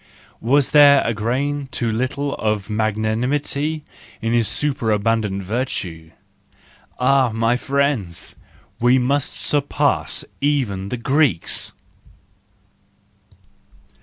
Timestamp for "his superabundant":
4.33-5.43